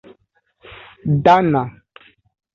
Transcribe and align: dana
dana 1.23 1.63